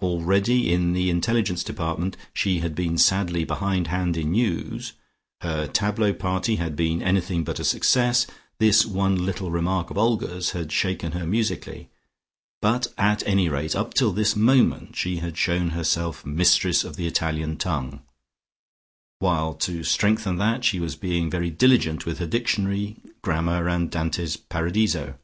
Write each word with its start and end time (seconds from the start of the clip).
Already, 0.00 0.72
in 0.72 0.92
the 0.92 1.10
intelligence 1.10 1.64
department, 1.64 2.16
she 2.32 2.60
had 2.60 2.76
been 2.76 2.96
sadly 2.96 3.42
behind 3.42 3.88
hand 3.88 4.16
in 4.16 4.30
news, 4.30 4.92
her 5.40 5.66
tableaux 5.66 6.12
party 6.12 6.54
had 6.54 6.76
been 6.76 7.02
anything 7.02 7.42
but 7.42 7.58
a 7.58 7.64
success, 7.64 8.28
this 8.60 8.86
one 8.86 9.26
little 9.26 9.50
remark 9.50 9.90
of 9.90 9.98
Olga's 9.98 10.52
had 10.52 10.70
shaken 10.70 11.10
her 11.18 11.26
musically, 11.26 11.88
but 12.62 12.86
at 12.96 13.26
any 13.26 13.48
rate 13.48 13.74
up 13.74 13.92
till 13.92 14.12
this 14.12 14.36
moment 14.36 14.94
she 14.94 15.16
had 15.16 15.36
shewn 15.36 15.70
herself 15.70 16.24
mistress 16.24 16.84
of 16.84 16.94
the 16.94 17.08
Italian 17.08 17.56
tongue, 17.56 18.02
while 19.18 19.52
to 19.52 19.82
strengthen 19.82 20.36
that 20.36 20.64
she 20.64 20.78
was 20.78 20.94
being 20.94 21.28
very 21.28 21.50
diligent 21.50 22.06
with 22.06 22.18
her 22.18 22.26
dictionary, 22.28 22.98
grammar 23.20 23.68
and 23.68 23.90
Dante's 23.90 24.36
Paradiso. 24.36 25.18